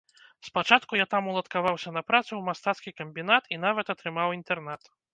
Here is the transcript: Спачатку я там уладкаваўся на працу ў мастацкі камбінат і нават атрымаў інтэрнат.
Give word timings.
Спачатку 0.47 0.97
я 0.99 1.05
там 1.11 1.27
уладкаваўся 1.33 1.95
на 1.99 2.03
працу 2.09 2.29
ў 2.35 2.41
мастацкі 2.49 2.97
камбінат 3.03 3.43
і 3.55 3.63
нават 3.71 3.85
атрымаў 3.97 4.39
інтэрнат. 4.43 4.95